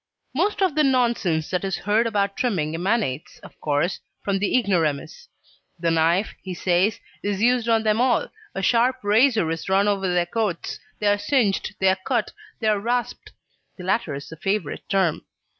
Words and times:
Most 0.33 0.63
of 0.63 0.73
the 0.73 0.83
nonsense 0.83 1.51
that 1.51 1.63
is 1.63 1.77
heard 1.77 2.07
about 2.07 2.35
trimming 2.35 2.73
emanates, 2.73 3.37
of 3.43 3.59
course, 3.61 3.99
from 4.23 4.39
the 4.39 4.57
ignoramus; 4.57 5.27
the 5.77 5.91
knife, 5.91 6.33
he 6.41 6.55
says, 6.55 6.99
is 7.21 7.39
used 7.39 7.69
on 7.69 7.83
them 7.83 8.01
all, 8.01 8.27
a 8.55 8.63
sharp 8.63 8.95
razor 9.03 9.47
is 9.51 9.69
run 9.69 9.87
over 9.87 10.11
their 10.11 10.25
coats, 10.25 10.79
they 10.97 11.05
are 11.05 11.19
singed, 11.19 11.75
they 11.77 11.87
are 11.87 11.99
cut, 12.03 12.31
they 12.61 12.67
are 12.67 12.79
rasped 12.79 13.33
(the 13.77 13.83
latter 13.83 14.15
is 14.15 14.27
the 14.27 14.37
favourite 14.37 14.89
term). 14.89 15.23